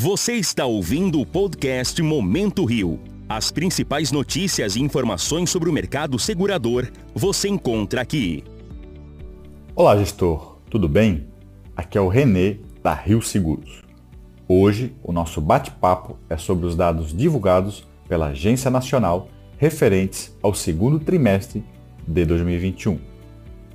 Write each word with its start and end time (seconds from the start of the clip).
Você 0.00 0.34
está 0.34 0.64
ouvindo 0.64 1.20
o 1.20 1.26
podcast 1.26 2.00
Momento 2.00 2.64
Rio. 2.64 3.00
As 3.28 3.50
principais 3.50 4.12
notícias 4.12 4.76
e 4.76 4.80
informações 4.80 5.50
sobre 5.50 5.68
o 5.68 5.72
mercado 5.72 6.20
segurador 6.20 6.88
você 7.12 7.48
encontra 7.48 8.02
aqui. 8.02 8.44
Olá, 9.74 9.96
gestor. 9.96 10.58
Tudo 10.70 10.88
bem? 10.88 11.26
Aqui 11.76 11.98
é 11.98 12.00
o 12.00 12.06
Renê 12.06 12.58
da 12.80 12.94
Rio 12.94 13.20
Seguros. 13.20 13.82
Hoje, 14.46 14.94
o 15.02 15.10
nosso 15.10 15.40
bate-papo 15.40 16.16
é 16.30 16.36
sobre 16.36 16.66
os 16.66 16.76
dados 16.76 17.12
divulgados 17.12 17.84
pela 18.08 18.28
Agência 18.28 18.70
Nacional 18.70 19.28
referentes 19.56 20.32
ao 20.40 20.54
segundo 20.54 21.00
trimestre 21.00 21.64
de 22.06 22.24
2021. 22.24 23.00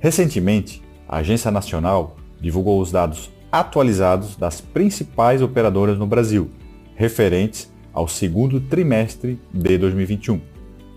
Recentemente, 0.00 0.82
a 1.06 1.18
Agência 1.18 1.50
Nacional 1.50 2.16
divulgou 2.40 2.80
os 2.80 2.90
dados 2.90 3.30
atualizados 3.54 4.34
das 4.34 4.60
principais 4.60 5.40
operadoras 5.40 5.96
no 5.96 6.08
Brasil, 6.08 6.50
referentes 6.96 7.72
ao 7.92 8.08
segundo 8.08 8.60
trimestre 8.60 9.40
de 9.52 9.78
2021. 9.78 10.40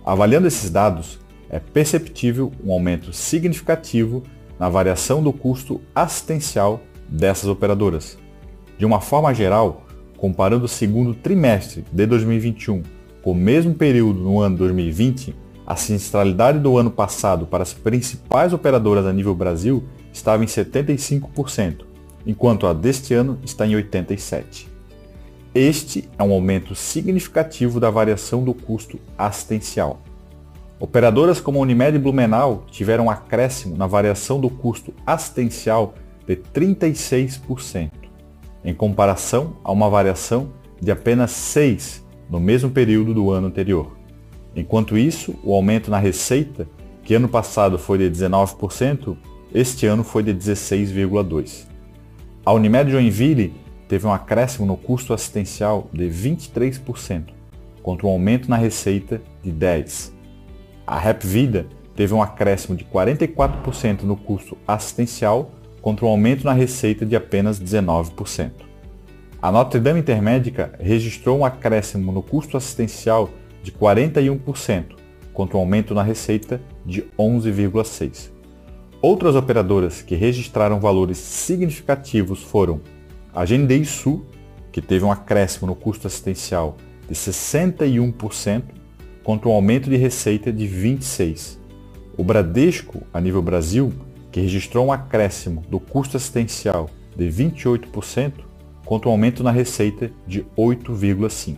Avaliando 0.03 0.47
esses 0.47 0.71
dados, 0.71 1.19
é 1.51 1.59
perceptível 1.59 2.51
um 2.65 2.71
aumento 2.71 3.13
significativo 3.13 4.23
na 4.57 4.69
variação 4.69 5.21
do 5.21 5.31
custo 5.31 5.79
assistencial 5.93 6.81
dessas 7.07 7.47
operadoras. 7.47 8.17
De 8.75 8.87
uma 8.87 9.01
forma 9.01 9.31
geral, 9.35 9.85
comparando 10.17 10.65
o 10.65 10.67
segundo 10.67 11.13
trimestre 11.13 11.85
de 11.91 12.07
2021 12.07 12.81
com 13.21 13.33
o 13.33 13.35
mesmo 13.35 13.75
período 13.75 14.19
no 14.19 14.39
ano 14.39 14.57
2020, 14.57 15.35
a 15.63 15.75
sinistralidade 15.75 16.57
do 16.57 16.75
ano 16.75 16.89
passado 16.89 17.45
para 17.45 17.61
as 17.61 17.71
principais 17.71 18.51
operadoras 18.51 19.05
a 19.05 19.13
nível 19.13 19.35
Brasil 19.35 19.83
estava 20.11 20.43
em 20.43 20.47
75%, 20.47 21.86
enquanto 22.27 22.67
a 22.67 22.73
deste 22.73 23.13
ano 23.13 23.39
está 23.41 23.65
em 23.65 23.71
87%. 23.71 24.67
Este 25.55 26.07
é 26.19 26.23
um 26.23 26.33
aumento 26.33 26.75
significativo 26.75 27.79
da 27.79 27.89
variação 27.89 28.43
do 28.43 28.53
custo 28.53 28.99
assistencial. 29.17 30.01
Operadoras 30.77 31.39
como 31.39 31.57
a 31.57 31.61
Unimed 31.61 31.95
e 31.95 31.99
Blumenau 31.99 32.65
tiveram 32.69 33.05
um 33.05 33.09
acréscimo 33.09 33.75
na 33.75 33.87
variação 33.87 34.39
do 34.39 34.49
custo 34.49 34.93
assistencial 35.05 35.95
de 36.27 36.35
36%, 36.35 37.89
em 38.63 38.73
comparação 38.73 39.55
a 39.63 39.71
uma 39.71 39.89
variação 39.89 40.51
de 40.79 40.91
apenas 40.91 41.31
6% 41.31 42.01
no 42.29 42.41
mesmo 42.41 42.69
período 42.69 43.13
do 43.13 43.31
ano 43.31 43.47
anterior. 43.47 43.97
Enquanto 44.53 44.97
isso, 44.97 45.33
o 45.43 45.55
aumento 45.55 45.89
na 45.89 45.97
receita, 45.97 46.67
que 47.03 47.15
ano 47.15 47.29
passado 47.29 47.79
foi 47.79 47.97
de 47.97 48.11
19%, 48.11 49.17
este 49.53 49.85
ano 49.85 50.03
foi 50.03 50.21
de 50.21 50.33
16,2%. 50.33 51.76
A 52.47 52.53
Unimed 52.53 52.89
Joinville 52.89 53.53
teve 53.89 54.07
um 54.07 54.13
acréscimo 54.13 54.65
no 54.65 54.77
custo 54.77 55.13
assistencial 55.13 55.89
de 55.91 56.05
23%, 56.05 57.25
contra 57.83 58.07
um 58.07 58.09
aumento 58.09 58.49
na 58.49 58.55
receita 58.55 59.21
de 59.43 59.51
10%. 59.51 60.13
A 60.87 60.97
Rap 60.97 61.27
Vida 61.27 61.67
teve 61.93 62.13
um 62.13 62.21
acréscimo 62.21 62.73
de 62.73 62.85
44% 62.85 64.03
no 64.03 64.15
custo 64.15 64.57
assistencial, 64.65 65.51
contra 65.81 66.05
um 66.05 66.07
aumento 66.07 66.45
na 66.45 66.53
receita 66.53 67.05
de 67.05 67.17
apenas 67.17 67.59
19%. 67.59 68.51
A 69.41 69.51
Notre 69.51 69.81
Dame 69.81 69.99
Intermédica 69.99 70.71
registrou 70.79 71.39
um 71.39 71.43
acréscimo 71.43 72.13
no 72.13 72.23
custo 72.23 72.55
assistencial 72.55 73.29
de 73.61 73.73
41%, 73.73 74.95
contra 75.33 75.57
um 75.57 75.59
aumento 75.59 75.93
na 75.93 76.01
receita 76.01 76.61
de 76.85 77.01
11,6%. 77.19 78.36
Outras 78.99 79.35
operadoras 79.35 80.01
que 80.01 80.15
registraram 80.15 80.79
valores 80.79 81.19
significativos 81.19 82.41
foram 82.41 82.81
a 83.33 83.45
Gendei 83.45 83.85
Sul, 83.85 84.25
que 84.71 84.81
teve 84.81 85.05
um 85.05 85.11
acréscimo 85.11 85.67
no 85.67 85.75
custo 85.75 86.07
assistencial 86.07 86.77
de 87.07 87.13
61%, 87.13 88.63
contra 89.23 89.49
um 89.49 89.51
aumento 89.51 89.87
de 89.87 89.97
receita 89.97 90.51
de 90.51 90.67
26%. 90.67 91.57
O 92.17 92.23
Bradesco, 92.23 93.03
a 93.13 93.21
nível 93.21 93.43
Brasil, 93.43 93.93
que 94.31 94.41
registrou 94.41 94.87
um 94.87 94.91
acréscimo 94.91 95.63
do 95.69 95.79
custo 95.79 96.17
assistencial 96.17 96.89
de 97.15 97.25
28%, 97.25 98.33
contra 98.83 99.09
um 99.09 99.11
aumento 99.11 99.43
na 99.43 99.51
receita 99.51 100.09
de 100.25 100.43
8,5%. 100.57 101.57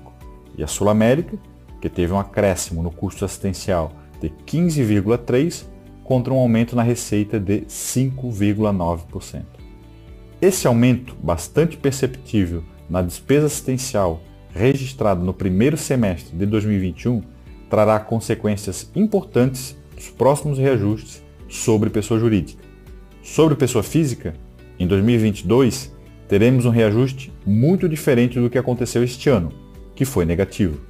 E 0.57 0.63
a 0.63 0.67
Sul 0.67 0.89
América, 0.89 1.37
que 1.79 1.87
teve 1.87 2.11
um 2.11 2.19
acréscimo 2.19 2.83
no 2.83 2.91
custo 2.91 3.23
assistencial 3.23 3.93
de 4.19 4.29
15,3% 4.45 5.78
contra 6.09 6.33
um 6.33 6.39
aumento 6.39 6.75
na 6.75 6.81
receita 6.81 7.39
de 7.39 7.61
5,9%. 7.67 9.43
Esse 10.41 10.65
aumento, 10.65 11.15
bastante 11.21 11.77
perceptível 11.77 12.63
na 12.89 13.03
despesa 13.03 13.45
assistencial 13.45 14.19
registrado 14.51 15.23
no 15.23 15.35
primeiro 15.35 15.77
semestre 15.77 16.35
de 16.35 16.47
2021, 16.47 17.21
trará 17.69 17.99
consequências 17.99 18.89
importantes 18.95 19.77
nos 19.93 20.09
próximos 20.09 20.57
reajustes 20.57 21.23
sobre 21.47 21.91
pessoa 21.91 22.19
jurídica. 22.19 22.63
Sobre 23.21 23.53
pessoa 23.53 23.83
física, 23.83 24.33
em 24.79 24.87
2022, 24.87 25.95
teremos 26.27 26.65
um 26.65 26.71
reajuste 26.71 27.31
muito 27.45 27.87
diferente 27.87 28.39
do 28.39 28.49
que 28.49 28.57
aconteceu 28.57 29.03
este 29.03 29.29
ano, 29.29 29.51
que 29.93 30.05
foi 30.05 30.25
negativo. 30.25 30.81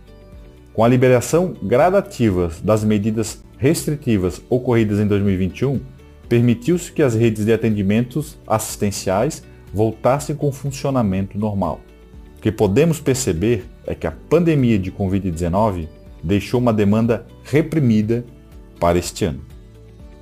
Com 0.73 0.81
a 0.81 0.87
liberação 0.87 1.57
gradativa 1.61 2.49
das 2.63 2.85
medidas 2.85 3.43
restritivas 3.59 4.41
ocorridas 4.49 4.99
em 4.99 5.05
2021, 5.05 5.81
permitiu-se 6.27 6.91
que 6.91 7.03
as 7.03 7.13
redes 7.13 7.45
de 7.45 7.51
atendimentos 7.51 8.37
assistenciais 8.47 9.43
voltassem 9.73 10.35
com 10.35 10.51
funcionamento 10.51 11.37
normal. 11.37 11.81
O 12.37 12.41
que 12.41 12.51
podemos 12.51 13.01
perceber 13.01 13.65
é 13.85 13.93
que 13.93 14.07
a 14.07 14.11
pandemia 14.11 14.79
de 14.79 14.91
Covid-19 14.91 15.87
deixou 16.23 16.59
uma 16.59 16.73
demanda 16.73 17.27
reprimida 17.43 18.25
para 18.79 18.97
este 18.97 19.25
ano. 19.25 19.41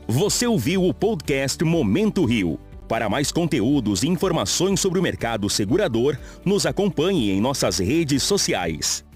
Você 0.08 0.48
ouviu 0.48 0.84
o 0.84 0.94
podcast 0.94 1.64
Momento 1.64 2.26
Rio. 2.26 2.60
Para 2.88 3.10
mais 3.10 3.32
conteúdos 3.32 4.02
e 4.02 4.08
informações 4.08 4.80
sobre 4.80 4.98
o 4.98 5.04
mercado 5.04 5.50
segurador, 5.50 6.18
nos 6.44 6.66
acompanhe 6.66 7.32
em 7.32 7.42
nossas 7.42 7.78
redes 7.78 8.24
sociais. 8.24 9.07